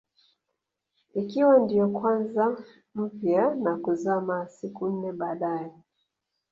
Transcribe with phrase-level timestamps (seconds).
[1.13, 2.57] Ikiwa ndio kwanza
[2.95, 5.71] mpya na kuzama siku nne baadae